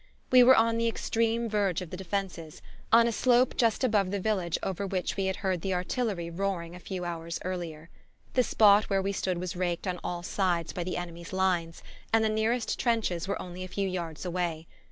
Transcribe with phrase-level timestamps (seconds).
[0.31, 4.19] We were on the extreme verge of the defences, on a slope just above the
[4.19, 7.91] village over which we had heard the artillery roaring a few hours earlier.
[8.33, 12.23] The spot where we stood was raked on all sides by the enemy's lines, and
[12.23, 14.65] the nearest trenches were only a few yards away.